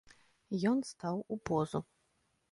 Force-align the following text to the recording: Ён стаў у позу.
Ён 0.69 0.79
стаў 0.91 1.21
у 1.35 1.37
позу. 1.49 1.83